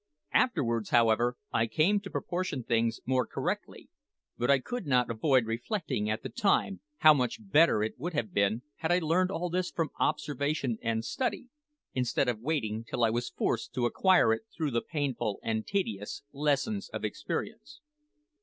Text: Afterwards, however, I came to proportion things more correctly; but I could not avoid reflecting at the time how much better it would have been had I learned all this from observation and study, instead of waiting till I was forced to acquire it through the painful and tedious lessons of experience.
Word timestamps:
Afterwards, 0.33 0.89
however, 0.89 1.37
I 1.53 1.67
came 1.67 1.99
to 1.99 2.09
proportion 2.09 2.63
things 2.63 3.01
more 3.05 3.27
correctly; 3.27 3.87
but 4.35 4.49
I 4.49 4.57
could 4.57 4.87
not 4.87 5.11
avoid 5.11 5.45
reflecting 5.45 6.09
at 6.09 6.23
the 6.23 6.29
time 6.29 6.79
how 6.97 7.13
much 7.13 7.37
better 7.39 7.83
it 7.83 7.99
would 7.99 8.13
have 8.13 8.33
been 8.33 8.63
had 8.77 8.91
I 8.91 8.97
learned 8.97 9.29
all 9.29 9.47
this 9.51 9.69
from 9.69 9.91
observation 9.99 10.79
and 10.81 11.05
study, 11.05 11.49
instead 11.93 12.27
of 12.27 12.39
waiting 12.39 12.83
till 12.83 13.03
I 13.03 13.11
was 13.11 13.29
forced 13.29 13.75
to 13.75 13.85
acquire 13.85 14.33
it 14.33 14.41
through 14.57 14.71
the 14.71 14.81
painful 14.81 15.39
and 15.43 15.67
tedious 15.67 16.23
lessons 16.33 16.89
of 16.89 17.05
experience. 17.05 17.81